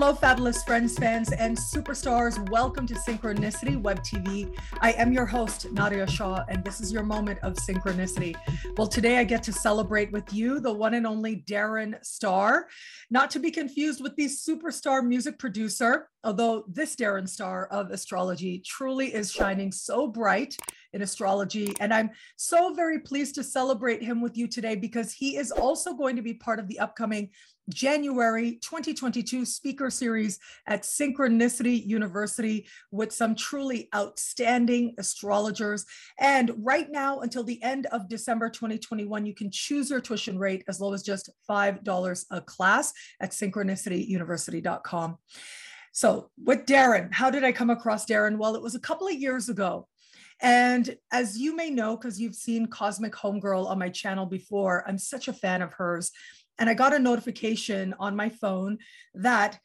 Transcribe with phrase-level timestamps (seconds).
[0.00, 2.48] Hello, fabulous friends, fans, and superstars.
[2.50, 4.56] Welcome to Synchronicity Web TV.
[4.80, 8.36] I am your host, Nadia Shah, and this is your moment of synchronicity.
[8.76, 12.68] Well, today I get to celebrate with you the one and only Darren Star,
[13.10, 18.62] not to be confused with the superstar music producer, although this Darren Star of astrology
[18.64, 20.56] truly is shining so bright
[20.92, 21.74] in astrology.
[21.80, 25.92] And I'm so very pleased to celebrate him with you today because he is also
[25.92, 27.30] going to be part of the upcoming
[27.68, 35.84] January 2022 speaker series at Synchronicity University with some truly outstanding astrologers.
[36.18, 40.64] And right now, until the end of December 2021, you can choose your tuition rate
[40.68, 45.18] as low as just $5 a class at synchronicityuniversity.com.
[45.92, 48.38] So, with Darren, how did I come across Darren?
[48.38, 49.88] Well, it was a couple of years ago.
[50.40, 54.98] And as you may know, because you've seen Cosmic Homegirl on my channel before, I'm
[54.98, 56.12] such a fan of hers.
[56.58, 58.78] And I got a notification on my phone
[59.14, 59.58] that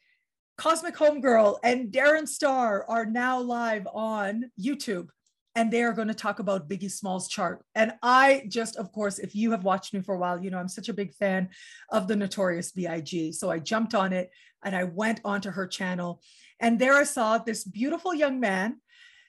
[0.56, 5.08] Cosmic Homegirl and Darren Starr are now live on YouTube.
[5.56, 7.64] And they are going to talk about Biggie Smalls chart.
[7.76, 10.58] And I just, of course, if you have watched me for a while, you know,
[10.58, 11.48] I'm such a big fan
[11.90, 13.32] of the Notorious B.I.G.
[13.32, 14.30] So I jumped on it
[14.64, 16.20] and I went onto her channel.
[16.58, 18.80] And there I saw this beautiful young man,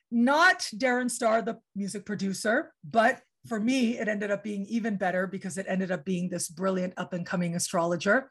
[0.09, 5.27] not Darren Starr, the music producer, but for me, it ended up being even better
[5.27, 8.29] because it ended up being this brilliant up and coming astrologer.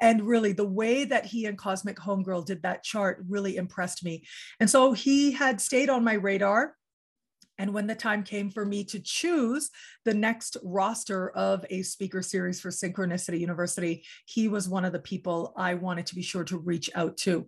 [0.00, 4.24] And really, the way that he and Cosmic Homegirl did that chart really impressed me.
[4.60, 6.74] And so he had stayed on my radar.
[7.58, 9.70] And when the time came for me to choose
[10.04, 14.98] the next roster of a speaker series for Synchronicity University, he was one of the
[14.98, 17.46] people I wanted to be sure to reach out to.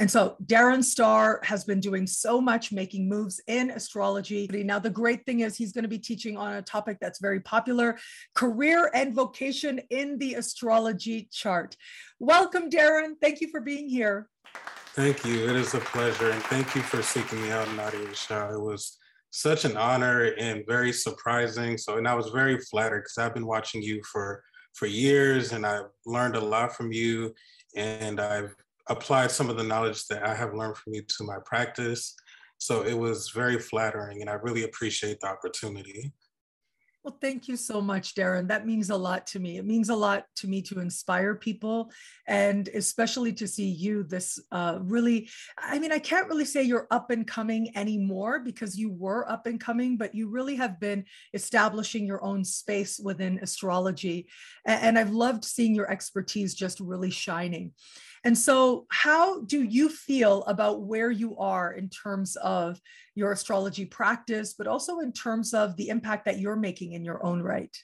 [0.00, 4.46] And so Darren Starr has been doing so much making moves in astrology.
[4.48, 7.40] Now, the great thing is he's going to be teaching on a topic that's very
[7.40, 7.98] popular
[8.34, 11.76] career and vocation in the astrology chart.
[12.20, 13.14] Welcome, Darren.
[13.20, 14.28] Thank you for being here.
[14.94, 15.48] Thank you.
[15.48, 16.30] It is a pleasure.
[16.30, 18.54] And thank you for seeking me out, Nadia Shah.
[18.54, 18.98] It was
[19.30, 21.76] such an honor and very surprising.
[21.76, 24.44] So, and I was very flattered because I've been watching you for
[24.74, 27.34] for years and I've learned a lot from you
[27.74, 28.54] and I've
[28.88, 32.14] applied some of the knowledge that I have learned from you to my practice.
[32.58, 36.12] So it was very flattering and I really appreciate the opportunity.
[37.04, 38.48] Well, thank you so much, Darren.
[38.48, 39.56] That means a lot to me.
[39.56, 41.90] It means a lot to me to inspire people
[42.26, 46.88] and especially to see you this uh, really, I mean, I can't really say you're
[46.90, 51.04] up and coming anymore because you were up and coming, but you really have been
[51.32, 54.28] establishing your own space within astrology.
[54.66, 57.72] And I've loved seeing your expertise just really shining.
[58.24, 62.80] And so, how do you feel about where you are in terms of
[63.14, 67.24] your astrology practice, but also in terms of the impact that you're making in your
[67.24, 67.76] own right?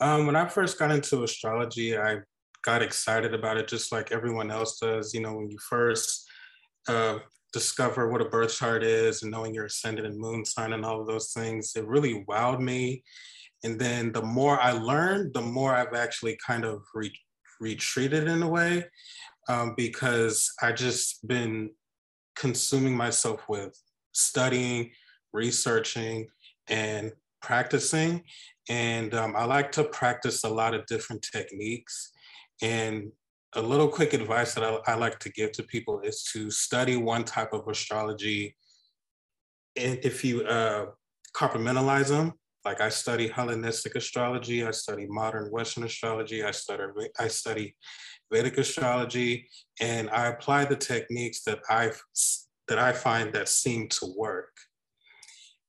[0.00, 2.18] Um, when I first got into astrology, I
[2.62, 5.14] got excited about it just like everyone else does.
[5.14, 6.28] You know, when you first
[6.86, 7.18] uh,
[7.52, 11.00] discover what a birth chart is and knowing your ascendant and moon sign and all
[11.00, 13.02] of those things, it really wowed me.
[13.64, 17.12] And then the more I learned, the more I've actually kind of re-
[17.60, 18.86] retreated in a way
[19.48, 21.70] um, because I just been
[22.36, 23.78] consuming myself with
[24.12, 24.90] studying,
[25.32, 26.28] researching,
[26.68, 28.22] and practicing.
[28.68, 32.12] And um, I like to practice a lot of different techniques.
[32.62, 33.12] And
[33.54, 36.96] a little quick advice that I, I like to give to people is to study
[36.96, 38.56] one type of astrology.
[39.76, 40.86] And if you uh,
[41.34, 42.34] compartmentalize them,
[42.68, 46.82] like I study Hellenistic astrology, I study modern Western astrology, I study
[47.18, 47.74] I study
[48.30, 49.48] Vedic astrology,
[49.80, 51.92] and I apply the techniques that I
[52.68, 54.54] that I find that seem to work.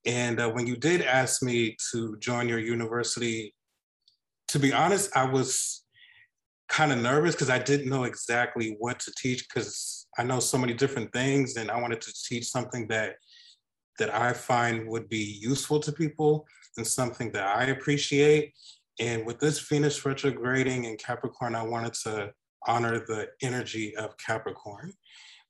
[0.05, 3.55] And uh, when you did ask me to join your university,
[4.49, 5.85] to be honest, I was
[6.67, 10.57] kind of nervous because I didn't know exactly what to teach because I know so
[10.57, 13.15] many different things, and I wanted to teach something that
[13.99, 16.45] that I find would be useful to people
[16.79, 18.53] and something that I appreciate.
[18.99, 22.31] And with this Venus retrograding in Capricorn, I wanted to
[22.67, 24.93] honor the energy of Capricorn,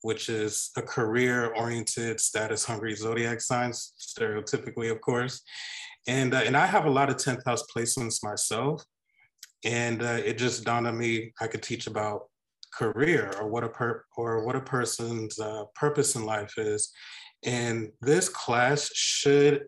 [0.01, 5.42] which is a career oriented, status hungry zodiac sign, stereotypically, of course.
[6.07, 8.83] And, uh, and I have a lot of 10th house placements myself.
[9.63, 12.24] And uh, it just dawned on me I could teach about
[12.74, 16.92] career or what a per or what a person's uh, purpose in life is
[17.44, 19.65] and this class should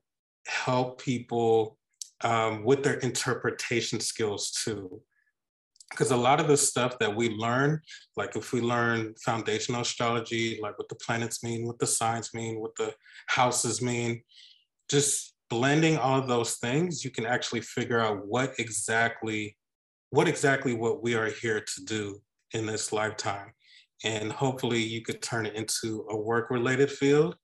[0.48, 1.78] help people
[2.24, 5.02] um, with their interpretation skills too.
[5.90, 7.82] Because a lot of the stuff that we learn,
[8.16, 12.62] like if we learn foundational astrology, like what the planets mean, what the signs mean,
[12.62, 12.94] what the
[13.28, 14.22] houses mean,
[14.90, 19.58] just blending all those things, you can actually figure out what exactly,
[20.12, 22.22] what exactly what we are here to do
[22.54, 23.52] in this lifetime.
[24.04, 27.36] and hopefully you could turn it into a work related field.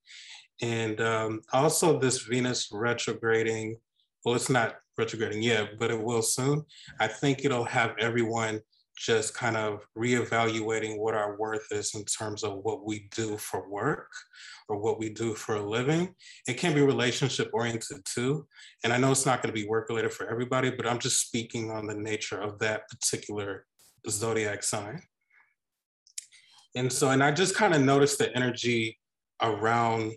[0.62, 3.78] And um, also, this Venus retrograding,
[4.26, 6.64] well, it's not retrograding yet, but it will soon.
[7.00, 8.62] I think it'll have everyone
[8.98, 13.70] just kind of reevaluating what our worth is in terms of what we do for
[13.70, 14.12] work
[14.68, 16.14] or what we do for a living.
[16.48, 18.48] It can be relationship oriented too.
[18.84, 21.22] And I know it's not going to be work related for everybody, but I'm just
[21.22, 23.66] speaking on the nature of that particular
[24.10, 25.00] zodiac sign.
[26.76, 29.00] And so, and I just kind of noticed the energy
[29.42, 30.14] around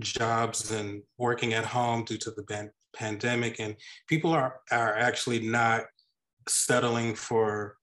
[0.00, 3.60] jobs and working at home due to the ban- pandemic.
[3.60, 3.76] And
[4.08, 5.84] people are, are actually not
[6.48, 7.76] settling for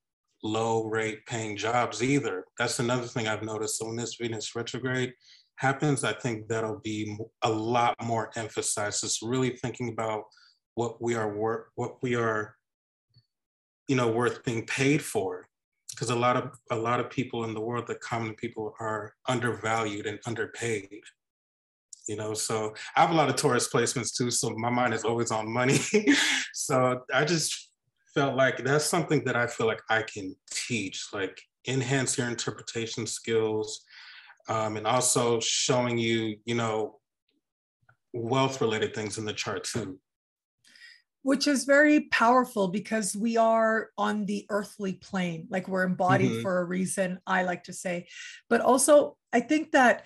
[0.44, 2.46] low rate paying jobs either.
[2.60, 3.78] That's another thing I've noticed.
[3.78, 5.14] So when this Venus retrograde
[5.58, 9.04] happens, I think that'll be a lot more emphasized.
[9.04, 10.24] It's really thinking about
[10.76, 12.56] what we are worth, what we are,
[13.88, 15.48] you know, worth being paid for.
[15.92, 19.14] Because a lot of a lot of people in the world, the common people, are
[19.30, 21.04] undervalued and underpaid.
[22.08, 24.30] You know, so I have a lot of Taurus placements too.
[24.30, 25.80] So my mind is always on money.
[26.54, 27.70] so I just
[28.14, 33.08] felt like that's something that I feel like I can teach, like enhance your interpretation
[33.08, 33.84] skills,
[34.50, 37.00] um, and also showing you, you know,
[38.14, 40.00] wealth related things in the chart too.
[41.24, 46.42] Which is very powerful because we are on the earthly plane, like we're embodied mm-hmm.
[46.42, 48.08] for a reason, I like to say.
[48.50, 50.06] But also, I think that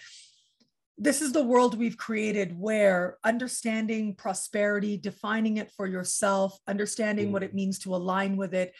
[0.97, 7.31] this is the world we've created where understanding prosperity, defining it for yourself, understanding mm.
[7.31, 8.73] what it means to align with it,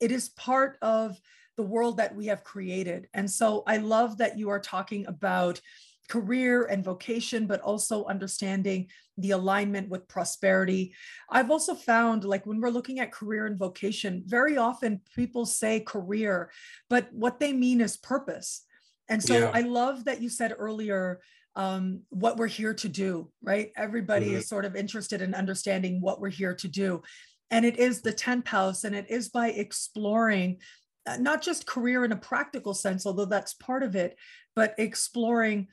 [0.00, 1.20] it is part of
[1.56, 3.08] the world that we have created.
[3.14, 5.60] And so I love that you are talking about
[6.08, 10.92] career and vocation, but also understanding the alignment with prosperity.
[11.28, 15.78] I've also found, like, when we're looking at career and vocation, very often people say
[15.78, 16.50] career,
[16.88, 18.64] but what they mean is purpose.
[19.08, 19.50] And so yeah.
[19.54, 21.20] I love that you said earlier
[21.56, 23.70] um, what we're here to do, right?
[23.76, 24.36] Everybody mm-hmm.
[24.36, 27.02] is sort of interested in understanding what we're here to do.
[27.50, 30.58] And it is the 10th house, and it is by exploring
[31.06, 34.16] uh, not just career in a practical sense, although that's part of it,
[34.54, 35.68] but exploring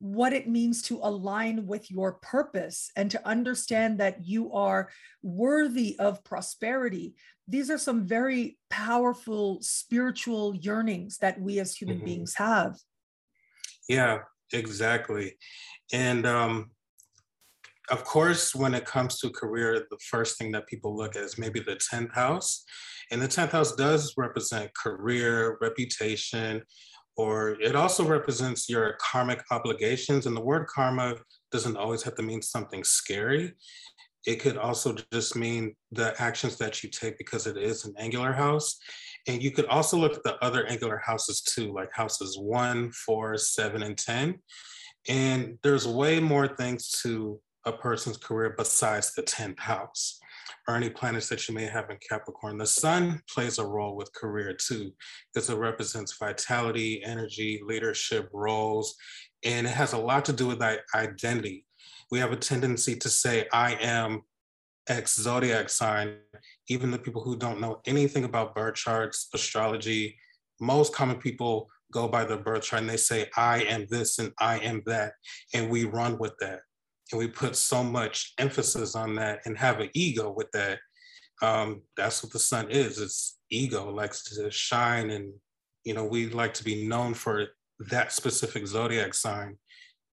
[0.00, 4.88] what it means to align with your purpose and to understand that you are
[5.22, 7.14] worthy of prosperity.
[7.48, 12.06] These are some very powerful spiritual yearnings that we as human mm-hmm.
[12.06, 12.76] beings have.
[13.88, 14.18] Yeah,
[14.52, 15.36] Exactly.
[15.92, 16.70] And um,
[17.90, 21.38] of course, when it comes to career, the first thing that people look at is
[21.38, 22.64] maybe the 10th house.
[23.10, 26.62] And the 10th house does represent career, reputation,
[27.16, 30.26] or it also represents your karmic obligations.
[30.26, 31.16] And the word karma
[31.50, 33.54] doesn't always have to mean something scary.
[34.26, 38.32] It could also just mean the actions that you take because it is an angular
[38.32, 38.78] house.
[39.28, 43.36] And you could also look at the other angular houses too, like houses one, four,
[43.36, 44.40] seven, and 10.
[45.08, 50.18] And there's way more things to a person's career besides the 10th house
[50.66, 52.56] or any planets that you may have in Capricorn.
[52.56, 54.92] The sun plays a role with career too,
[55.32, 58.94] because it represents vitality, energy, leadership, roles,
[59.44, 60.62] and it has a lot to do with
[60.94, 61.66] identity.
[62.10, 64.22] We have a tendency to say, I am
[64.88, 66.16] X zodiac sign,
[66.68, 70.16] even the people who don't know anything about birth charts, astrology,
[70.60, 74.32] most common people go by their birth chart and they say, I am this and
[74.38, 75.14] I am that.
[75.54, 76.60] And we run with that.
[77.10, 80.78] And we put so much emphasis on that and have an ego with that.
[81.40, 83.00] Um, that's what the sun is.
[83.00, 85.10] It's ego likes to shine.
[85.10, 85.32] And,
[85.84, 87.46] you know, we like to be known for
[87.88, 89.56] that specific zodiac sign,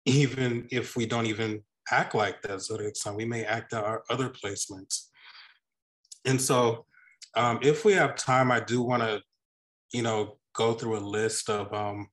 [0.05, 3.15] even if we don't even act like that zodiac sign.
[3.15, 5.08] We may act out our other placements.
[6.25, 6.85] And so
[7.35, 9.21] um, if we have time, I do want to,
[9.93, 12.07] you know, go through a list of um,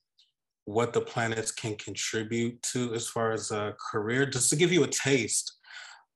[0.65, 4.85] what the planets can contribute to as far as a career, just to give you
[4.85, 5.57] a taste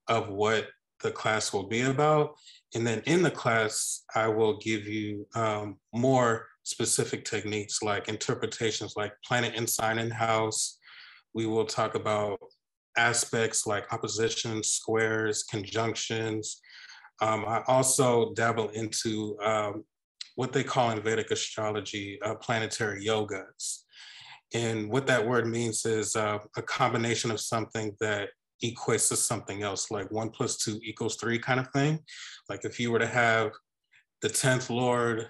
[0.09, 0.69] of what
[1.03, 2.35] the class will be about.
[2.75, 8.95] And then in the class, I will give you um, more specific techniques like interpretations
[8.97, 10.79] like planet and sign in house.
[11.35, 12.39] We will talk about
[12.97, 16.61] aspects like opposition, squares, conjunctions.
[17.21, 19.85] Um, I also dabble into um,
[20.37, 23.81] what they call in Vedic astrology uh, planetary yogas.
[24.55, 28.31] And what that word means is uh, a combination of something that
[28.65, 32.01] equates to something else, like one plus two equals three kind of thing.
[32.49, 33.53] Like if you were to have
[34.23, 35.29] the 10th Lord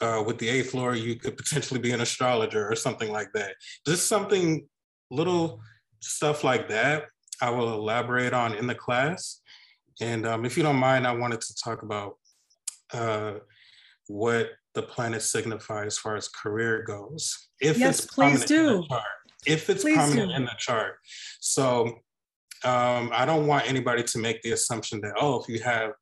[0.00, 3.54] uh, with the eighth Lord, you could potentially be an astrologer or something like that.
[3.86, 4.68] Just something
[5.10, 5.60] little
[6.00, 7.04] stuff like that,
[7.40, 9.40] I will elaborate on in the class.
[10.00, 12.16] And um, if you don't mind, I wanted to talk about
[12.92, 13.34] uh,
[14.06, 17.48] what the the planet signify as far as career goes.
[17.60, 18.84] If yes, it's please do.
[18.88, 19.02] Chart,
[19.46, 20.36] if it's please prominent do.
[20.36, 20.98] in the chart.
[21.40, 21.86] So
[22.64, 25.92] um, I don't want anybody to make the assumption that, oh, if you have,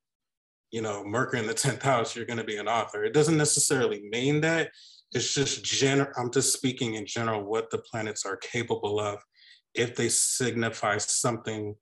[0.71, 3.05] you know, Mercury in the 10th house, you're going to be an author.
[3.05, 4.71] It doesn't necessarily mean that.
[5.13, 9.23] It's just general, I'm just speaking in general what the planets are capable of
[9.75, 11.75] if they signify something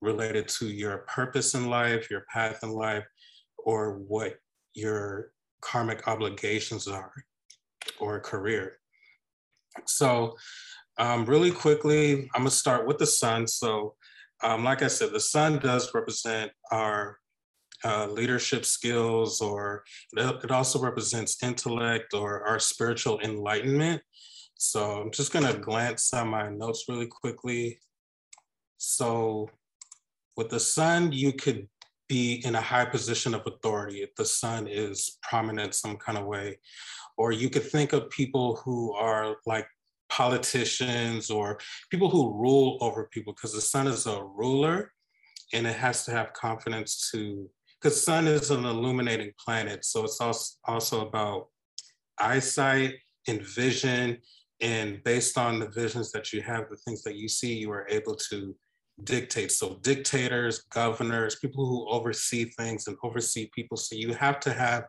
[0.00, 3.04] related to your purpose in life, your path in life,
[3.58, 4.36] or what
[4.74, 7.12] your karmic obligations are
[7.98, 8.78] or career.
[9.86, 10.36] So,
[10.98, 13.46] um, really quickly, I'm gonna start with the sun.
[13.46, 13.94] So,
[14.42, 17.18] um, like I said, the sun does represent our
[17.84, 19.84] uh, leadership skills, or
[20.16, 24.02] it also represents intellect or our spiritual enlightenment.
[24.54, 27.78] So I'm just gonna glance at my notes really quickly.
[28.78, 29.50] So
[30.36, 31.68] with the sun, you could
[32.08, 36.26] be in a high position of authority if the sun is prominent some kind of
[36.26, 36.58] way.
[37.16, 39.66] Or you could think of people who are like
[40.08, 41.58] politicians or
[41.90, 44.92] people who rule over people because the sun is a ruler
[45.52, 47.48] and it has to have confidence to
[47.80, 51.48] because sun is an illuminating planet so it's also also about
[52.18, 52.94] eyesight
[53.28, 54.16] and vision
[54.60, 57.86] and based on the visions that you have the things that you see you are
[57.90, 58.54] able to
[59.04, 63.76] dictate so dictators governors people who oversee things and oversee people.
[63.76, 64.84] So you have to have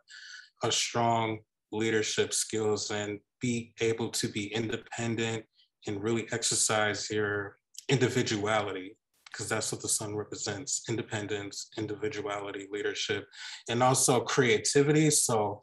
[0.64, 1.40] a strong
[1.72, 5.44] leadership skills and be able to be independent
[5.86, 7.58] and really exercise your
[7.90, 13.26] individuality because that's what the sun represents independence individuality leadership
[13.70, 15.10] and also creativity.
[15.10, 15.62] So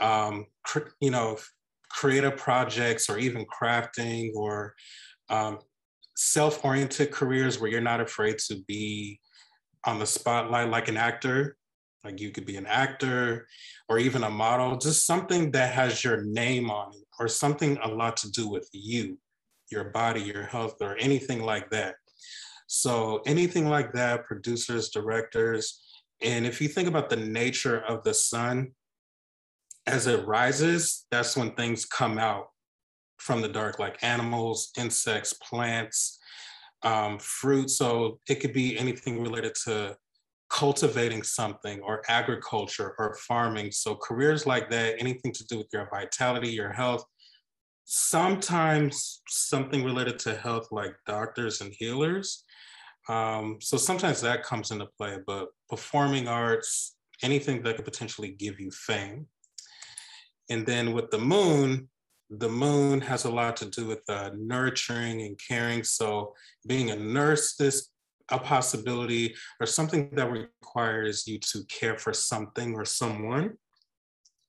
[0.00, 0.46] um,
[1.00, 1.36] you know
[1.90, 4.74] creative projects or even crafting or
[5.28, 5.58] um,
[6.14, 9.20] self-oriented careers where you're not afraid to be
[9.84, 11.56] on the spotlight like an actor
[12.04, 13.46] like you could be an actor
[13.88, 17.88] or even a model, just something that has your name on it or something a
[17.88, 19.18] lot to do with you,
[19.70, 21.94] your body, your health, or anything like that.
[22.66, 25.80] So anything like that, producers, directors,
[26.22, 28.72] and if you think about the nature of the sun,
[29.86, 32.51] as it rises, that's when things come out
[33.22, 36.18] from the dark, like animals, insects, plants,
[36.82, 37.70] um, fruit.
[37.70, 39.96] So it could be anything related to
[40.50, 43.70] cultivating something or agriculture or farming.
[43.70, 47.04] So careers like that, anything to do with your vitality, your health,
[47.84, 52.44] sometimes something related to health like doctors and healers.
[53.08, 58.58] Um, so sometimes that comes into play, but performing arts, anything that could potentially give
[58.58, 59.26] you fame.
[60.50, 61.88] And then with the moon,
[62.38, 65.84] the moon has a lot to do with uh, nurturing and caring.
[65.84, 66.34] So
[66.66, 67.90] being a nurse, is
[68.30, 73.52] a possibility or something that requires you to care for something or someone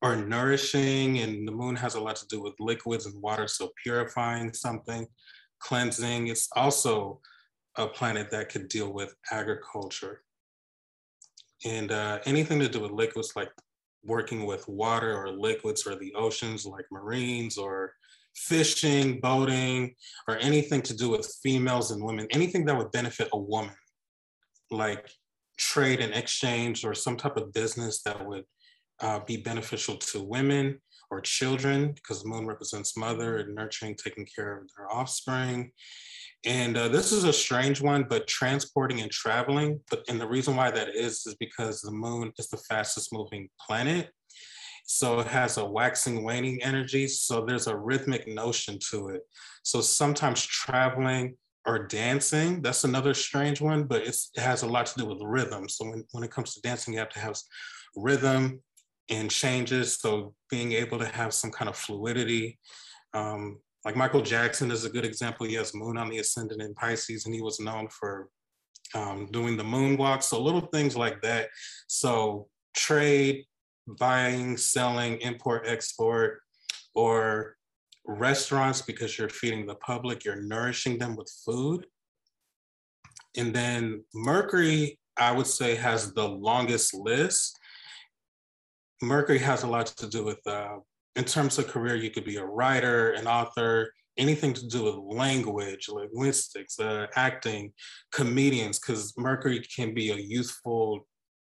[0.01, 3.71] or nourishing and the moon has a lot to do with liquids and water so
[3.81, 5.05] purifying something
[5.59, 7.19] cleansing it's also
[7.77, 10.21] a planet that could deal with agriculture
[11.65, 13.49] and uh, anything to do with liquids like
[14.03, 17.93] working with water or liquids or the oceans like marines or
[18.35, 19.93] fishing, boating,
[20.27, 23.75] or anything to do with females and women, anything that would benefit a woman,
[24.71, 25.09] like
[25.57, 28.43] trade and exchange or some type of business that would
[29.01, 30.79] uh, be beneficial to women
[31.11, 35.71] or children, because the moon represents mother and nurturing, taking care of their offspring.
[36.45, 39.79] And uh, this is a strange one, but transporting and traveling.
[39.89, 43.49] But and the reason why that is is because the moon is the fastest moving
[43.65, 44.09] planet.
[44.85, 47.07] So it has a waxing, waning energy.
[47.07, 49.21] So there's a rhythmic notion to it.
[49.63, 54.99] So sometimes traveling or dancing, that's another strange one, but it has a lot to
[54.99, 55.69] do with rhythm.
[55.69, 57.37] So when, when it comes to dancing, you have to have
[57.95, 58.61] rhythm
[59.09, 59.97] and changes.
[59.99, 62.59] So being able to have some kind of fluidity.
[63.13, 65.45] Um, like Michael Jackson is a good example.
[65.45, 68.29] He has moon on the ascendant in Pisces, and he was known for
[68.95, 70.23] um, doing the moonwalk.
[70.23, 71.49] So little things like that.
[71.87, 73.45] So trade,
[73.99, 76.41] buying, selling, import, export,
[76.95, 77.57] or
[78.05, 81.85] restaurants because you're feeding the public, you're nourishing them with food.
[83.35, 87.57] And then Mercury, I would say, has the longest list.
[89.01, 90.77] Mercury has a lot to do with, uh,
[91.15, 95.17] in terms of career, you could be a writer, an author, anything to do with
[95.17, 97.71] language, linguistics, uh, acting,
[98.11, 101.07] comedians, because Mercury can be a youthful,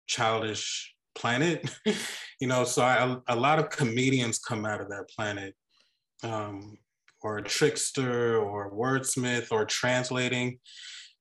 [0.08, 1.70] childish planet,
[2.40, 5.56] you know, so I, a lot of comedians come out of that planet,
[6.24, 6.78] um,
[7.22, 10.60] or a trickster or a wordsmith or translating,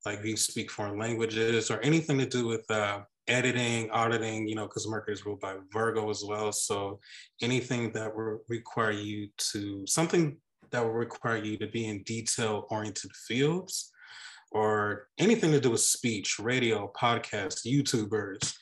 [0.07, 4.67] like you speak foreign languages or anything to do with uh, editing, auditing, you know,
[4.67, 6.53] because Mercury is ruled by Virgo as well.
[6.53, 7.01] So
[7.43, 10.37] anything that will require you to, something
[10.71, 13.93] that will require you to be in detail oriented fields
[14.51, 18.55] or anything to do with speech, radio, podcasts, YouTubers,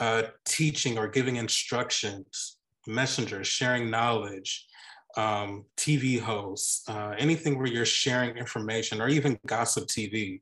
[0.00, 4.66] uh, teaching or giving instructions, messengers, sharing knowledge,
[5.16, 10.40] um, TV hosts, uh, anything where you're sharing information or even gossip TV,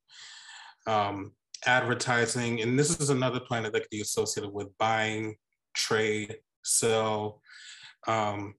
[0.87, 1.33] um,
[1.67, 2.63] advertising.
[2.63, 5.37] And this is another planet that could be associated with buying,
[5.75, 7.41] trade, sell,
[8.07, 8.55] um,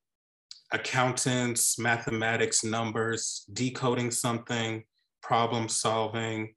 [0.72, 4.84] accountants, mathematics, numbers, decoding something,
[5.22, 6.54] problem solving.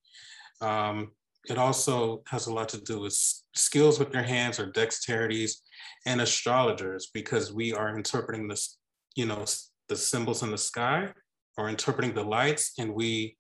[0.60, 1.12] Um,
[1.48, 3.14] it also has a lot to do with
[3.54, 5.56] skills with your hands or dexterities
[6.06, 8.78] and astrologers because we are interpreting this,
[9.14, 9.44] you know,
[9.88, 11.12] the symbols in the sky
[11.58, 13.36] or interpreting the lights and we,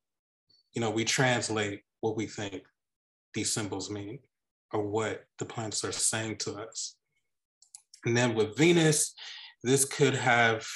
[0.74, 2.62] you know, we translate what we think
[3.34, 4.18] these symbols mean
[4.72, 6.96] or what the planets are saying to us.
[8.04, 9.14] And then with Venus,
[9.62, 10.66] this could have,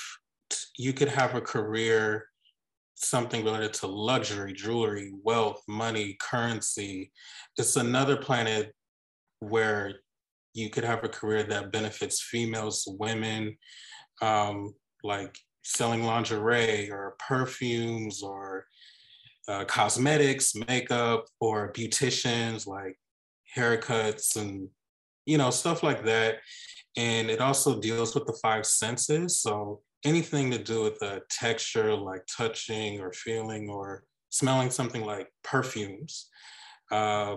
[0.76, 2.26] you could have a career,
[2.94, 7.12] something related to luxury, jewelry, wealth, money, currency.
[7.56, 8.74] It's another planet
[9.40, 9.94] where
[10.54, 13.56] you could have a career that benefits females, women,
[14.22, 14.74] um,
[15.04, 18.64] like selling lingerie or perfumes or
[19.48, 22.98] uh, cosmetics, makeup, or beauticians like
[23.56, 24.68] haircuts and
[25.26, 26.36] you know stuff like that.
[26.96, 29.40] And it also deals with the five senses.
[29.40, 35.28] So anything to do with the texture, like touching or feeling or smelling something like
[35.42, 36.28] perfumes.
[36.90, 37.36] Uh,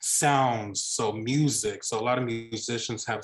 [0.00, 1.84] sounds, so music.
[1.84, 3.20] So a lot of musicians have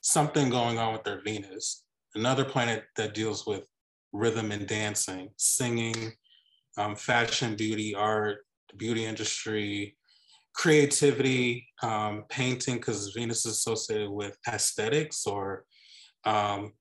[0.00, 1.84] something going on with their Venus.
[2.14, 3.66] Another planet that deals with
[4.12, 6.12] rhythm and dancing, singing,
[6.76, 8.38] um, fashion, beauty, art,
[8.70, 9.96] the beauty industry,
[10.54, 15.64] creativity, um, painting, because Venus is associated with aesthetics or
[16.24, 16.72] um,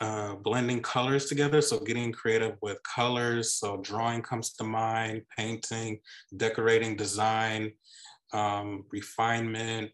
[0.00, 1.60] uh, blending colors together.
[1.60, 3.54] So getting creative with colors.
[3.54, 6.00] So drawing comes to mind, painting,
[6.36, 7.72] decorating, design,
[8.32, 9.90] um, refinement.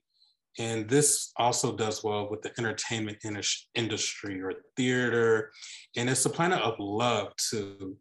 [0.59, 3.41] And this also does well with the entertainment in
[3.75, 5.53] industry or theater.
[5.97, 7.97] And it's a planet of love too.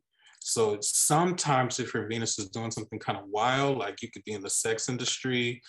[0.49, 4.33] So sometimes if your Venus is doing something kind of wild, like you could be
[4.33, 5.61] in the sex industry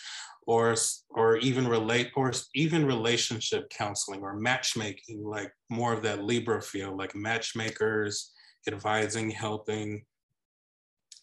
[0.47, 0.75] or
[1.11, 6.97] or even relate or even relationship counseling or matchmaking, like more of that Libra field,
[6.97, 8.33] like matchmakers,
[8.67, 10.05] advising, helping,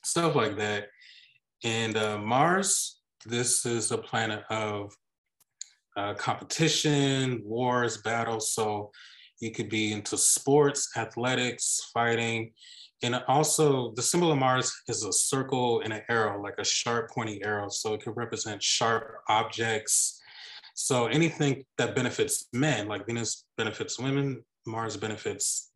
[0.04, 0.88] stuff like that.
[1.64, 4.94] And uh, Mars, this is a planet of
[5.96, 8.54] uh, competition, wars, battles.
[8.54, 8.92] So
[9.40, 12.54] you could be into sports, athletics, fighting.
[13.04, 17.12] And also the symbol of Mars is a circle and an arrow, like a sharp
[17.12, 17.70] pointy arrow.
[17.70, 20.20] So it can represent sharp objects.
[20.74, 25.72] So anything that benefits men, like Venus benefits women, Mars benefits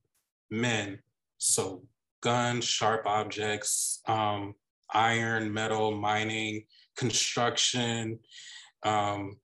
[0.49, 0.99] men.
[1.37, 1.83] So
[2.21, 4.53] guns, sharp objects, um,
[4.93, 8.19] iron, metal, mining, construction,
[8.83, 9.37] um,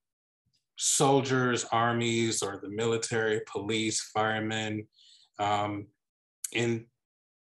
[0.78, 4.88] soldiers, armies, or the military, police, firemen.
[5.40, 5.88] Um,
[6.54, 6.86] and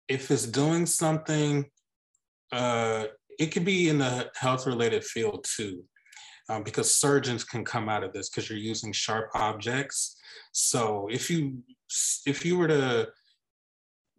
[0.08, 1.66] if it's doing something,
[2.52, 3.06] uh,
[3.40, 5.84] it could be in the health related field too,
[6.50, 10.16] um, because surgeons can come out of this because you're using sharp objects.
[10.52, 11.64] So if you
[12.26, 13.10] if you were to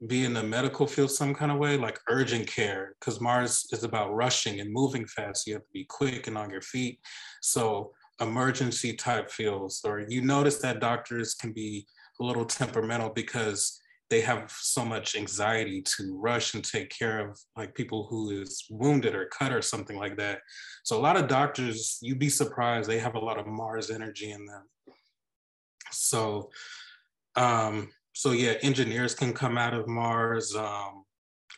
[0.07, 3.83] be in the medical field some kind of way, like urgent care, because Mars is
[3.83, 5.47] about rushing and moving fast.
[5.47, 7.01] You have to be quick and on your feet.
[7.41, 11.87] So emergency type fields, or you notice that doctors can be
[12.21, 17.39] a little temperamental because they have so much anxiety to rush and take care of
[17.57, 20.41] like people who is wounded or cut or something like that.
[20.85, 24.31] So a lot of doctors, you'd be surprised, they have a lot of Mars energy
[24.31, 24.63] in them.
[25.91, 26.51] So,
[27.35, 31.05] um, so yeah, engineers can come out of Mars, um,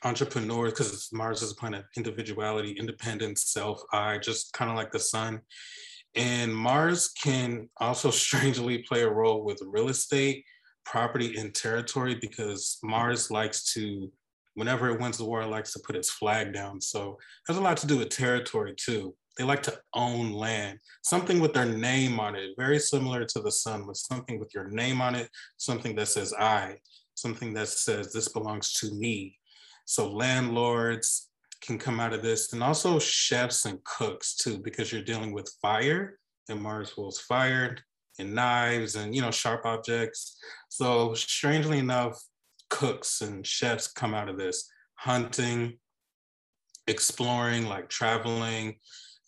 [0.04, 4.98] entrepreneurs, because Mars is a planet individuality, independence, self, I, just kind of like the
[4.98, 5.40] sun.
[6.14, 10.44] And Mars can also strangely play a role with real estate
[10.90, 14.10] property and territory because Mars likes to,
[14.54, 16.80] whenever it wins the war, it likes to put its flag down.
[16.80, 19.14] So there's a lot to do with territory too.
[19.36, 23.52] They like to own land, something with their name on it, very similar to the
[23.52, 26.78] sun, with something with your name on it, something that says I,
[27.14, 29.36] something that says this belongs to me.
[29.84, 35.02] So landlords can come out of this, and also chefs and cooks too, because you're
[35.02, 37.76] dealing with fire, and Mars rules fire
[38.18, 40.38] and knives and you know sharp objects.
[40.68, 42.20] So strangely enough,
[42.70, 45.78] cooks and chefs come out of this hunting,
[46.86, 48.76] exploring, like traveling,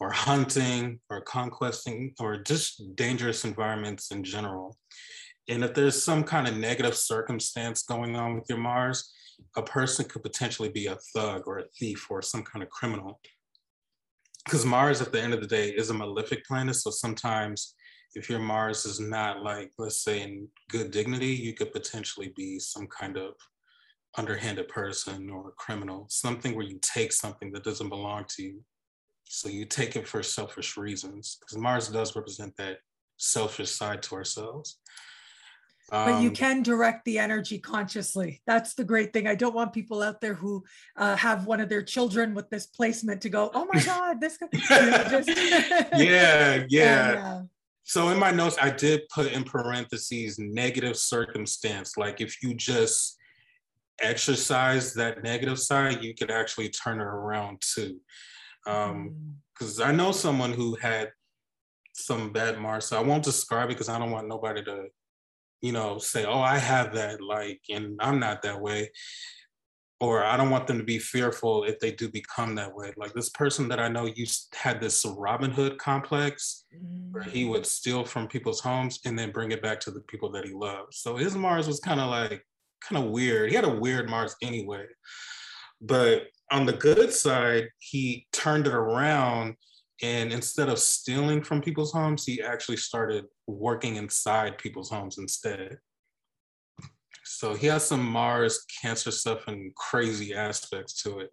[0.00, 4.76] or hunting or conquesting or just dangerous environments in general.
[5.48, 9.12] And if there's some kind of negative circumstance going on with your Mars,
[9.57, 13.20] a person could potentially be a thug or a thief or some kind of criminal.
[14.44, 16.76] Because Mars, at the end of the day, is a malefic planet.
[16.76, 17.74] So sometimes
[18.14, 22.59] if your Mars is not like, let's say, in good dignity, you could potentially be
[22.59, 23.35] some kind of
[24.18, 28.61] underhanded person or a criminal, something where you take something that doesn't belong to you
[29.25, 32.79] so you take it for selfish reasons because Mars does represent that
[33.16, 34.81] selfish side to ourselves.
[35.92, 38.42] Um, but you um, can direct the energy consciously.
[38.46, 39.29] That's the great thing.
[39.29, 40.64] I don't want people out there who
[40.96, 44.37] uh, have one of their children with this placement to go, oh my God, this.
[44.53, 47.38] You know, just yeah, yeah.
[47.38, 47.49] And,
[47.85, 51.97] so in my notes, I did put in parentheses negative circumstance.
[51.97, 53.16] Like if you just
[54.01, 57.99] exercise that negative side, you could actually turn it around too.
[58.66, 59.87] Um, because mm.
[59.87, 61.11] I know someone who had
[61.95, 62.87] some bad Mars.
[62.87, 64.87] So I won't describe it because I don't want nobody to,
[65.61, 68.90] you know, say, "Oh, I have that," like, and I'm not that way.
[70.01, 72.93] Or I don't want them to be fearful if they do become that way.
[72.97, 77.13] Like this person that I know used had this Robin Hood complex mm.
[77.13, 77.51] where he mm.
[77.51, 80.55] would steal from people's homes and then bring it back to the people that he
[80.55, 80.95] loved.
[80.95, 82.43] So his Mars was kind of like
[82.81, 83.51] kind of weird.
[83.51, 84.87] He had a weird Mars anyway.
[85.83, 89.57] But on the good side, he turned it around
[90.03, 95.79] and instead of stealing from people's homes, he actually started working inside people's homes instead.
[97.40, 101.31] So he has some Mars cancer stuff and crazy aspects to it.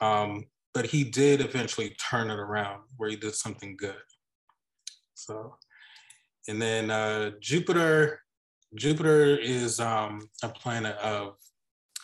[0.00, 4.02] Um, but he did eventually turn it around where he did something good.
[5.14, 5.54] So,
[6.48, 8.22] and then uh, Jupiter,
[8.74, 11.36] Jupiter is um, a planet of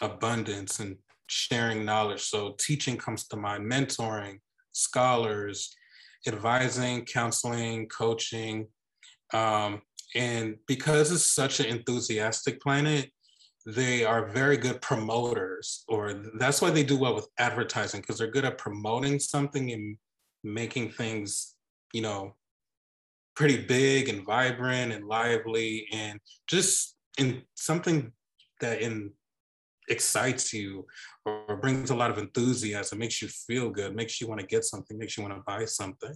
[0.01, 2.23] abundance and sharing knowledge.
[2.23, 4.39] So teaching comes to mind, mentoring,
[4.71, 5.75] scholars,
[6.29, 8.69] advising, counseling, coaching.
[9.33, 9.83] Um,
[10.15, 13.11] and because it's such an enthusiastic planet,
[13.67, 18.31] they are very good promoters, or that's why they do well with advertising, because they're
[18.31, 19.97] good at promoting something and
[20.43, 21.55] making things,
[21.93, 22.35] you know,
[23.35, 28.13] pretty big and vibrant and lively and just in something
[28.61, 29.11] that in
[29.89, 30.87] excites you
[31.27, 34.65] or brings a lot of enthusiasm, makes you feel good, makes you want to get
[34.65, 36.15] something, makes you want to buy something.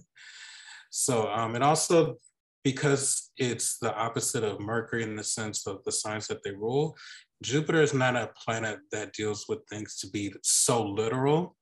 [0.91, 2.15] So, um, and also
[2.63, 6.95] because it's the opposite of Mercury in the sense of the signs that they rule,
[7.41, 11.55] Jupiter is not a planet that deals with things to be so literal.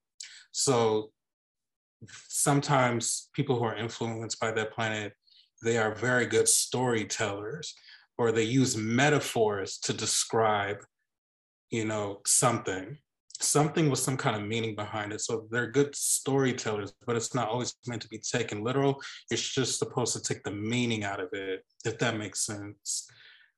[0.51, 1.11] So
[2.27, 5.13] sometimes people who are influenced by that planet,
[5.63, 7.73] they are very good storytellers
[8.17, 10.77] or they use metaphors to describe
[11.69, 12.97] you know, something,
[13.39, 15.21] something with some kind of meaning behind it.
[15.21, 19.01] So they're good storytellers, but it's not always meant to be taken literal.
[19.29, 23.09] It's just supposed to take the meaning out of it, if that makes sense.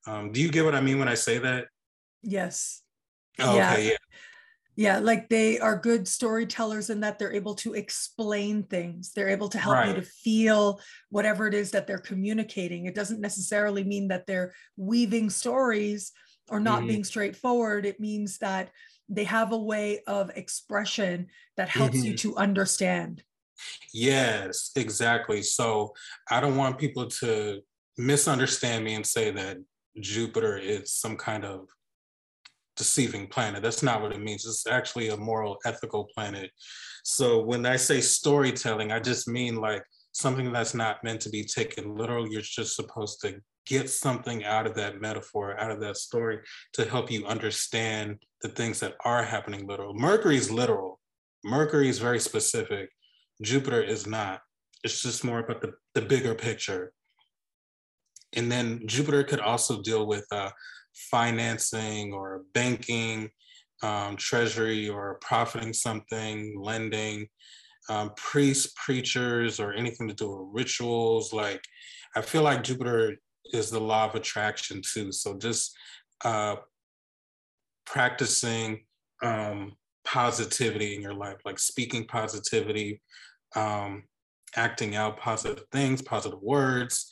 [0.07, 1.65] Um, do you get what I mean when I say that?
[2.23, 2.81] Yes.
[3.39, 3.73] Oh, yeah.
[3.73, 3.95] Okay, yeah.
[4.75, 9.11] Yeah, like they are good storytellers in that they're able to explain things.
[9.13, 9.89] They're able to help right.
[9.89, 10.79] you to feel
[11.09, 12.85] whatever it is that they're communicating.
[12.85, 16.13] It doesn't necessarily mean that they're weaving stories
[16.49, 16.87] or not mm-hmm.
[16.87, 18.71] being straightforward it means that
[19.07, 21.27] they have a way of expression
[21.57, 22.07] that helps mm-hmm.
[22.07, 23.23] you to understand
[23.93, 25.93] yes exactly so
[26.29, 27.59] i don't want people to
[27.97, 29.57] misunderstand me and say that
[29.99, 31.67] jupiter is some kind of
[32.79, 36.49] deceiving planet that's not what it means it's actually a moral ethical planet
[37.03, 41.43] so when i say storytelling i just mean like something that's not meant to be
[41.43, 43.39] taken literal you're just supposed to
[43.69, 46.39] get something out of that metaphor, out of that story
[46.73, 49.93] to help you understand the things that are happening literal.
[49.93, 50.99] Mercury is literal.
[51.43, 52.89] Mercury is very specific.
[53.43, 54.41] Jupiter is not.
[54.83, 56.93] It's just more about the, the bigger picture.
[58.33, 60.49] And then Jupiter could also deal with uh,
[61.11, 63.29] financing or banking,
[63.81, 67.27] um, treasury or profiting something, lending,
[67.89, 71.33] um, priests, preachers, or anything to do with rituals.
[71.33, 71.63] Like,
[72.15, 73.15] I feel like Jupiter
[73.53, 75.11] is the law of attraction too.
[75.11, 75.75] So just
[76.23, 76.57] uh,
[77.85, 78.85] practicing
[79.23, 79.73] um,
[80.05, 83.01] positivity in your life, like speaking positivity,
[83.55, 84.03] um,
[84.55, 87.09] acting out positive things, positive words.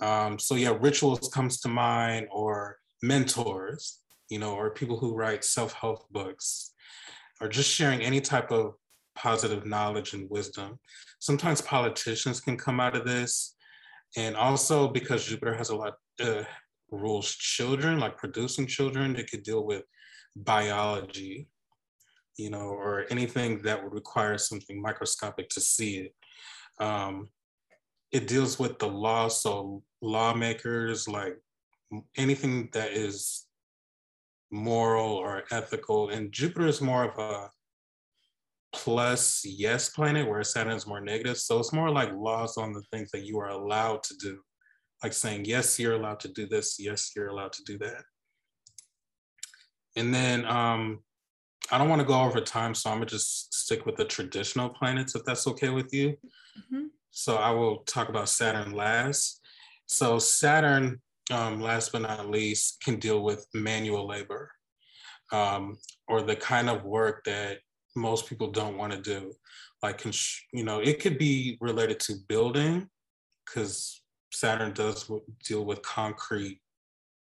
[0.00, 5.44] Um, so yeah, rituals comes to mind, or mentors, you know, or people who write
[5.44, 6.72] self-help books,
[7.40, 8.74] or just sharing any type of
[9.14, 10.78] positive knowledge and wisdom.
[11.18, 13.54] Sometimes politicians can come out of this
[14.16, 16.44] and also because Jupiter has a lot uh,
[16.90, 19.82] rules children, like producing children, it could deal with
[20.36, 21.48] biology,
[22.36, 26.14] you know, or anything that would require something microscopic to see it.
[26.84, 27.28] Um,
[28.12, 31.36] it deals with the law, so lawmakers, like
[32.16, 33.46] anything that is
[34.50, 36.10] moral or ethical.
[36.10, 37.50] And Jupiter is more of a
[38.72, 41.38] plus yes planet, where Saturn is more negative.
[41.38, 44.40] So it's more like laws on the things that you are allowed to do,
[45.02, 48.02] like saying, yes, you're allowed to do this, yes, you're allowed to do that.
[49.96, 51.00] And then um,
[51.70, 54.68] I don't want to go over time, so I'm gonna just stick with the traditional
[54.68, 56.10] planets if that's okay with you.
[56.10, 56.86] Mm-hmm.
[57.10, 59.40] So I will talk about Saturn last.
[59.86, 64.50] So Saturn, um, last but not least, can deal with manual labor
[65.32, 67.58] um, or the kind of work that
[67.96, 69.32] most people don't want to do.
[69.82, 70.04] Like,
[70.52, 72.88] you know, it could be related to building
[73.44, 75.10] because Saturn does
[75.44, 76.60] deal with concrete,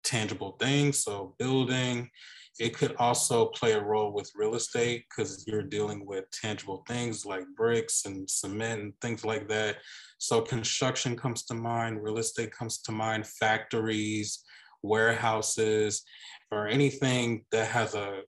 [0.05, 0.99] tangible things.
[0.99, 2.11] So building,
[2.59, 7.25] it could also play a role with real estate because you're dealing with tangible things
[7.25, 9.77] like bricks and cement and things like that.
[10.23, 14.45] So construction comes to mind, real estate comes to mind, factories,
[14.81, 16.05] warehouses,
[16.53, 18.21] or anything that has a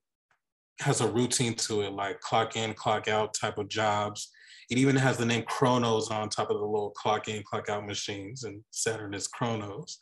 [0.80, 4.28] has a routine to it, like clock in, clock out type of jobs.
[4.70, 7.86] It even has the name Chronos on top of the little clock in, clock out
[7.86, 10.00] machines, and Saturn is Chronos.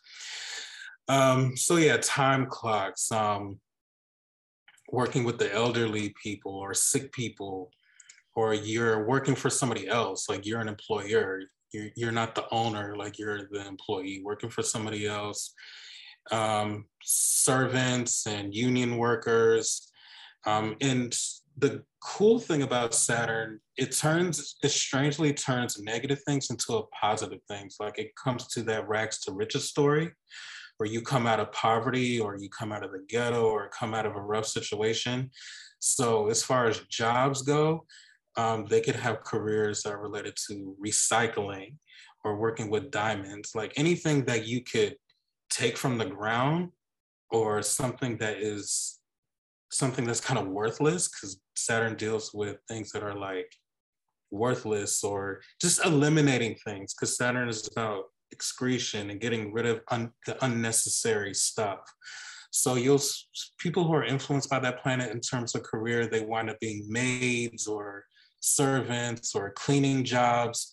[1.09, 3.11] Um, so yeah, time clocks.
[3.11, 3.59] Um,
[4.91, 7.69] working with the elderly people or sick people,
[8.35, 11.41] or you're working for somebody else, like you're an employer,
[11.73, 15.53] you're, you're not the owner, like you're the employee working for somebody else.
[16.31, 19.91] Um, servants and union workers.
[20.45, 21.17] Um, and
[21.57, 27.39] the cool thing about Saturn, it turns, it strangely turns negative things into a positive
[27.47, 27.77] things.
[27.79, 30.11] Like it comes to that rags to riches story
[30.77, 33.93] where you come out of poverty or you come out of the ghetto or come
[33.93, 35.29] out of a rough situation.
[35.79, 37.85] So as far as jobs go,
[38.35, 41.75] um, they could have careers that are related to recycling
[42.23, 44.95] or working with diamonds, like anything that you could
[45.49, 46.69] take from the ground
[47.31, 48.99] or something that is
[49.71, 53.51] something that's kind of worthless because Saturn deals with things that are like
[54.31, 60.11] worthless or just eliminating things because Saturn is about excretion and getting rid of un,
[60.25, 61.79] the unnecessary stuff.
[62.51, 63.01] So you'll
[63.57, 66.85] people who are influenced by that planet in terms of career, they wind up being
[66.87, 68.05] maids or
[68.43, 70.71] servants or cleaning jobs,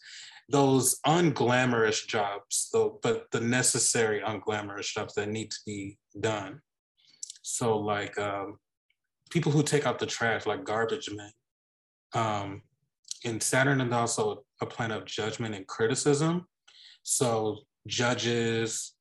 [0.49, 6.61] those unglamorous jobs, though, but the necessary unglamorous jobs that need to be done.
[7.43, 8.59] So like um,
[9.31, 11.33] people who take out the trash, like garbage men.
[12.13, 12.63] Um,
[13.25, 16.47] and Saturn is also a planet of judgment and criticism.
[17.05, 18.95] So judges,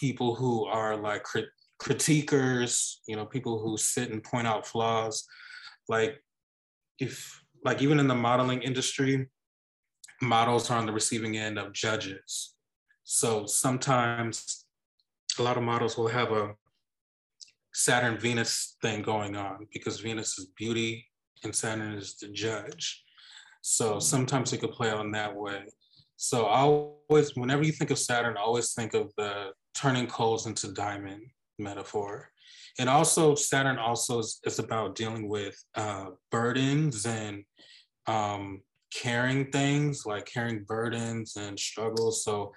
[0.00, 1.48] people who are like crit-
[1.82, 5.24] critiquers, you know, people who sit and point out flaws,
[5.88, 6.22] like
[7.00, 9.26] if like even in the modeling industry,
[10.20, 12.54] models are on the receiving end of judges.
[13.04, 14.66] So sometimes
[15.38, 16.54] a lot of models will have a
[17.72, 21.06] Saturn Venus thing going on because Venus is beauty
[21.42, 23.02] and Saturn is the judge.
[23.62, 25.64] So sometimes it could play on that way.
[26.16, 30.46] So I always, whenever you think of Saturn, I always think of the turning coals
[30.46, 31.22] into diamond
[31.58, 32.30] metaphor.
[32.78, 37.44] And also, Saturn also is, is about dealing with uh, burdens and
[38.06, 42.24] um, carrying things, like carrying burdens and struggles.
[42.24, 42.52] So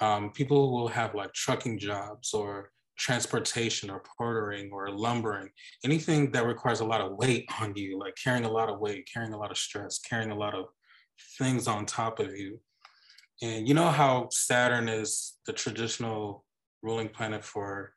[0.00, 5.48] um, people will have like trucking jobs or transportation or portering or lumbering,
[5.84, 9.08] anything that requires a lot of weight on you, like carrying a lot of weight,
[9.12, 10.66] carrying a lot of stress, carrying a lot of
[11.38, 12.60] things on top of you.
[13.42, 16.44] And you know how Saturn is the traditional
[16.82, 17.94] ruling planet for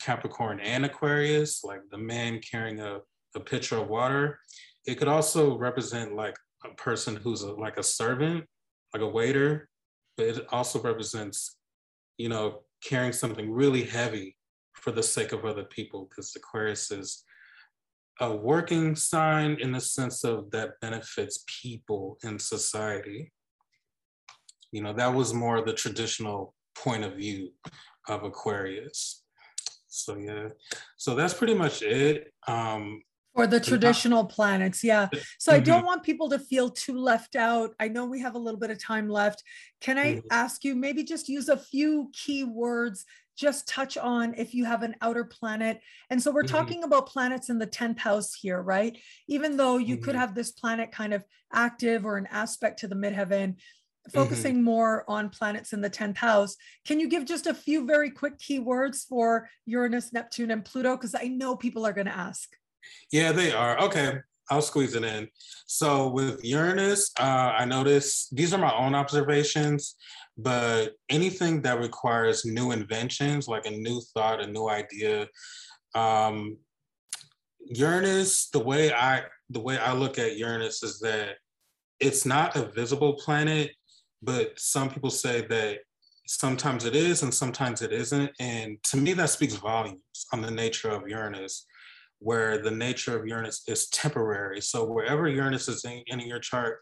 [0.00, 2.98] Capricorn and Aquarius, like the man carrying a,
[3.34, 4.38] a pitcher of water.
[4.86, 8.44] It could also represent like a person who's a, like a servant,
[8.94, 9.68] like a waiter,
[10.16, 11.56] but it also represents,
[12.16, 14.36] you know, carrying something really heavy
[14.74, 17.24] for the sake of other people, because Aquarius is
[18.20, 23.32] a working sign in the sense of that benefits people in society.
[24.72, 27.52] You know, that was more the traditional point of view
[28.08, 29.24] of Aquarius.
[30.04, 30.48] So yeah,
[30.96, 32.32] so that's pretty much it.
[32.46, 33.02] Um,
[33.34, 35.08] for the traditional planets, yeah.
[35.38, 35.60] So mm-hmm.
[35.60, 37.70] I don't want people to feel too left out.
[37.78, 39.44] I know we have a little bit of time left.
[39.80, 40.26] Can I mm-hmm.
[40.30, 43.04] ask you maybe just use a few key words
[43.38, 45.80] just touch on if you have an outer planet.
[46.10, 46.56] And so we're mm-hmm.
[46.56, 48.98] talking about planets in the 10th house here, right?
[49.28, 50.04] Even though you mm-hmm.
[50.04, 53.77] could have this planet kind of active or an aspect to the midheaven, Mm-hmm.
[54.12, 54.64] Focusing mm-hmm.
[54.64, 56.56] more on planets in the 10th house.
[56.86, 60.96] Can you give just a few very quick keywords for Uranus, Neptune, and Pluto?
[60.96, 62.50] Because I know people are going to ask.
[63.12, 63.78] Yeah, they are.
[63.80, 64.18] Okay.
[64.50, 65.28] I'll squeeze it in.
[65.66, 69.96] So with Uranus, uh, I notice these are my own observations,
[70.38, 75.28] but anything that requires new inventions, like a new thought, a new idea,
[75.94, 76.56] um,
[77.70, 81.36] Uranus, the way I the way I look at Uranus is that
[82.00, 83.72] it's not a visible planet,
[84.22, 85.78] but some people say that
[86.26, 88.30] sometimes it is and sometimes it isn't.
[88.38, 90.00] And to me, that speaks volumes
[90.32, 91.66] on the nature of Uranus,
[92.18, 94.60] where the nature of Uranus is temporary.
[94.60, 96.80] So wherever Uranus is in, in your chart,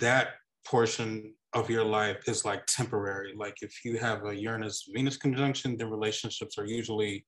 [0.00, 0.28] that
[0.64, 3.34] portion of your life is like temporary.
[3.36, 7.26] Like if you have a Uranus Venus conjunction, then relationships are usually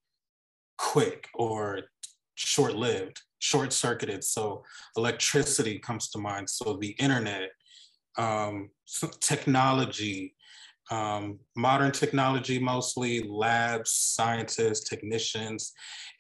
[0.79, 1.81] quick or
[2.35, 4.25] short lived, short circuited.
[4.25, 4.65] So
[4.97, 6.49] electricity comes to mind.
[6.49, 7.51] So the internet,
[8.19, 8.71] um,
[9.21, 10.35] technology,
[10.91, 15.73] um, modern technology mostly, labs, scientists, technicians,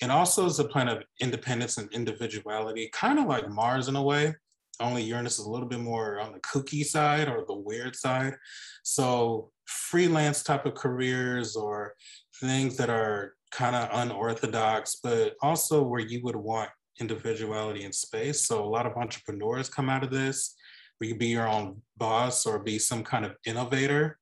[0.02, 4.02] and also as a planet of independence and individuality, kind of like Mars in a
[4.02, 4.35] way.
[4.78, 8.35] Only Uranus is a little bit more on the kooky side or the weird side.
[8.82, 11.94] So freelance type of careers or
[12.40, 18.46] things that are kind of unorthodox, but also where you would want individuality and space.
[18.46, 20.54] So a lot of entrepreneurs come out of this,
[20.98, 24.18] where you be your own boss or be some kind of innovator.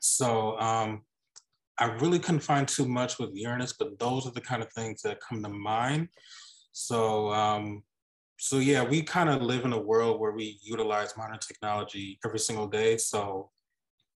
[0.00, 1.02] So um,
[1.78, 5.02] I really couldn't find too much with Uranus, but those are the kind of things
[5.02, 6.08] that come to mind.
[6.72, 7.82] So um,
[8.38, 12.38] so yeah, we kind of live in a world where we utilize modern technology every
[12.38, 12.98] single day.
[12.98, 13.50] So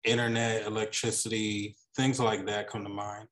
[0.05, 3.29] internet, electricity, things like that come to mind.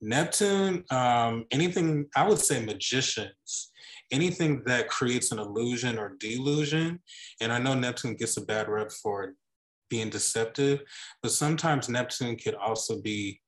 [0.00, 3.72] Neptune, um, anything, I would say magicians,
[4.10, 7.00] anything that creates an illusion or delusion.
[7.40, 9.34] And I know Neptune gets a bad rep for
[9.90, 10.82] being deceptive,
[11.22, 13.40] but sometimes Neptune could also be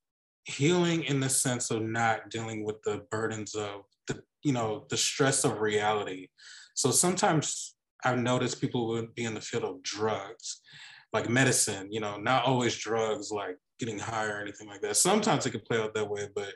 [0.45, 4.97] healing in the sense of not dealing with the burdens of the, you know, the
[4.97, 6.29] stress of reality.
[6.75, 10.61] So sometimes I've noticed people would be in the field of drugs,
[11.13, 14.97] like medicine, you know, not always drugs like getting high or anything like that.
[14.97, 16.53] Sometimes it can play out that way, but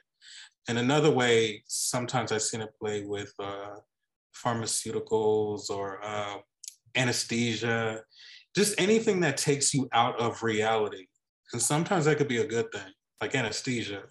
[0.69, 3.77] in another way, sometimes I've seen it play with uh,
[4.35, 6.37] pharmaceuticals or uh,
[6.97, 8.03] anesthesia,
[8.55, 11.07] just anything that takes you out of reality.
[11.53, 14.03] And sometimes that could be a good thing, like anesthesia.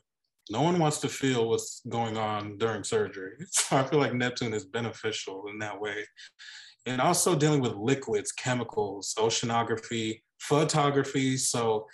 [0.50, 3.34] No one wants to feel what's going on during surgery.
[3.52, 6.06] So I feel like Neptune is beneficial in that way.
[6.86, 11.38] And also dealing with liquids, chemicals, oceanography, photography.
[11.38, 11.86] So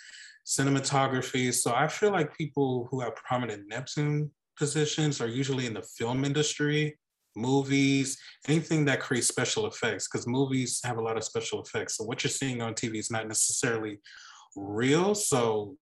[0.46, 1.52] cinematography.
[1.52, 6.24] So I feel like people who have prominent Neptune positions are usually in the film
[6.24, 6.98] industry,
[7.34, 11.96] movies, anything that creates special effects, because movies have a lot of special effects.
[11.96, 13.98] So what you're seeing on TV is not necessarily
[14.56, 15.14] real.
[15.14, 15.76] So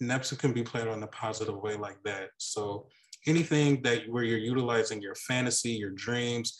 [0.00, 2.30] Neptune can be played on a positive way like that.
[2.38, 2.88] So
[3.26, 6.56] anything that where you're utilizing your fantasy, your dreams.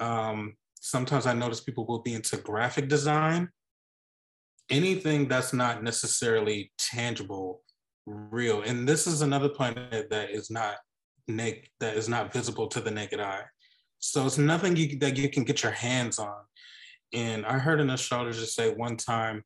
[0.00, 3.48] Um, sometimes I notice people will be into graphic design
[4.70, 7.62] anything that's not necessarily tangible,
[8.06, 8.62] real.
[8.62, 10.76] And this is another planet that is not
[11.28, 13.42] naked, that is not visible to the naked eye.
[13.98, 16.36] So it's nothing you, that you can get your hands on.
[17.12, 19.44] And I heard an astrologer say one time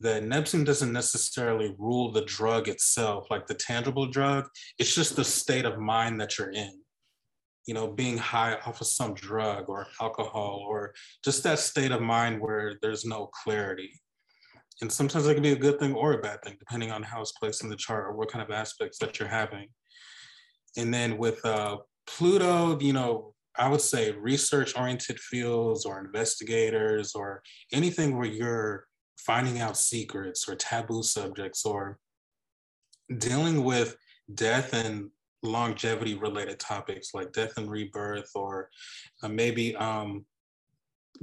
[0.00, 4.46] that Neptune doesn't necessarily rule the drug itself, like the tangible drug.
[4.78, 6.80] It's just the state of mind that you're in.
[7.66, 12.00] You know, being high off of some drug or alcohol, or just that state of
[12.00, 13.90] mind where there's no clarity
[14.82, 17.20] and sometimes it can be a good thing or a bad thing, depending on how
[17.22, 19.68] it's placed in the chart or what kind of aspects that you're having.
[20.76, 27.14] And then with uh, Pluto, you know, I would say research oriented fields or investigators
[27.14, 28.86] or anything where you're
[29.18, 31.98] finding out secrets or taboo subjects or
[33.18, 33.96] dealing with
[34.34, 35.10] death and
[35.42, 38.68] longevity related topics like death and rebirth or
[39.22, 40.26] uh, maybe um,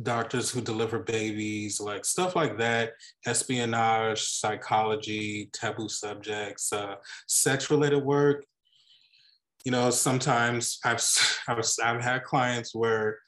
[0.01, 2.93] doctors who deliver babies, like stuff like that,
[3.25, 6.95] espionage, psychology, taboo subjects, uh,
[7.27, 8.45] sex related work.
[9.63, 11.03] You know, sometimes I've,
[11.47, 13.19] I've, I've had clients where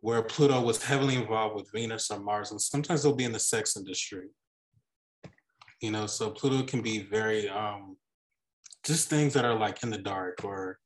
[0.00, 3.38] where Pluto was heavily involved with Venus or Mars, and sometimes they'll be in the
[3.38, 4.28] sex industry.
[5.80, 7.96] You know, so Pluto can be very um,
[8.84, 10.78] just things that are like in the dark or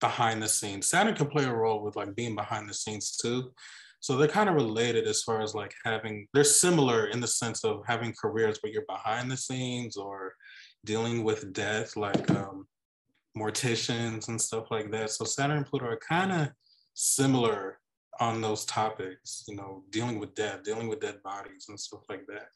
[0.00, 0.88] behind the scenes.
[0.88, 3.52] Saturn can play a role with like being behind the scenes too.
[4.00, 7.64] So they're kind of related as far as like having, they're similar in the sense
[7.64, 10.34] of having careers where you're behind the scenes or
[10.86, 12.66] dealing with death, like um,
[13.36, 15.10] morticians and stuff like that.
[15.10, 16.48] So Saturn and Pluto are kind of
[16.94, 17.78] similar
[18.18, 22.26] on those topics, you know, dealing with death, dealing with dead bodies and stuff like
[22.26, 22.48] that.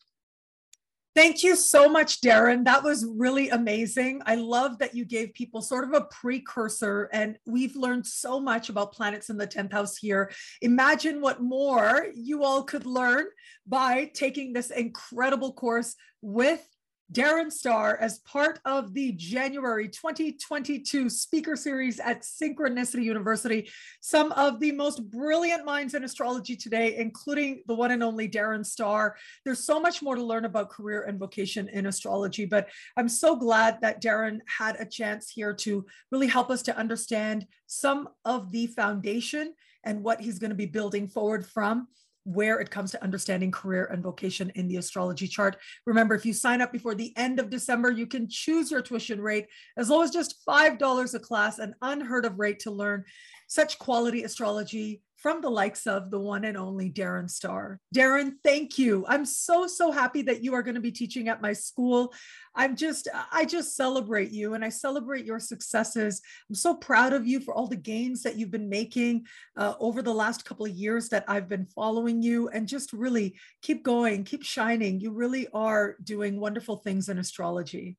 [1.14, 2.64] Thank you so much, Darren.
[2.64, 4.20] That was really amazing.
[4.26, 8.68] I love that you gave people sort of a precursor, and we've learned so much
[8.68, 10.32] about planets in the 10th house here.
[10.60, 13.26] Imagine what more you all could learn
[13.64, 16.66] by taking this incredible course with
[17.14, 23.70] Darren Starr as part of the January 2022 speaker series at Synchronicity University.
[24.00, 28.66] Some of the most brilliant minds in astrology today, including the one and only Darren
[28.66, 29.14] Starr.
[29.44, 33.36] There's so much more to learn about career and vocation in astrology, but I'm so
[33.36, 38.50] glad that Darren had a chance here to really help us to understand some of
[38.50, 39.54] the foundation
[39.84, 41.86] and what he's going to be building forward from
[42.24, 45.56] where it comes to understanding career and vocation in the astrology chart.
[45.86, 49.20] Remember, if you sign up before the end of December, you can choose your tuition
[49.20, 49.46] rate
[49.76, 53.04] as low as just $5 a class, an unheard of rate to learn
[53.46, 57.80] such quality astrology from the likes of the one and only Darren Starr.
[57.96, 59.06] Darren, thank you.
[59.08, 62.12] I'm so, so happy that you are going to be teaching at my school.
[62.54, 66.20] I'm just, I just celebrate you and I celebrate your successes.
[66.50, 69.24] I'm so proud of you for all the gains that you've been making
[69.56, 73.34] uh, over the last couple of years that I've been following you and just really
[73.62, 75.00] keep going, keep shining.
[75.00, 77.96] You really are doing wonderful things in astrology.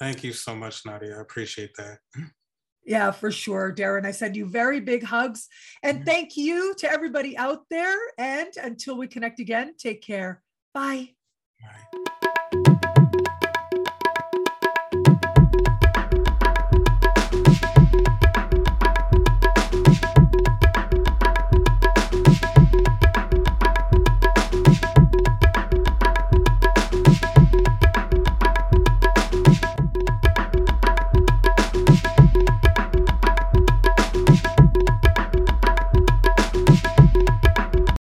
[0.00, 1.18] Thank you so much, Nadia.
[1.18, 1.98] I appreciate that.
[2.84, 4.04] Yeah, for sure, Darren.
[4.04, 5.48] I send you very big hugs.
[5.82, 6.06] And mm-hmm.
[6.06, 7.96] thank you to everybody out there.
[8.18, 10.42] And until we connect again, take care.
[10.74, 11.10] Bye.
[11.92, 12.03] Bye.